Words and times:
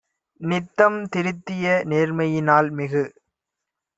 நித்தம் 0.41 0.97
திருத்திய 1.07 1.65
நேர்மையி 1.85 2.39
னால்மிகு 2.41 3.03